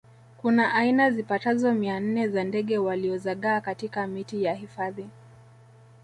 [0.37, 5.09] kuna aina zipatazo mia nne za ndege waliozagaa katika miti ya hifadhi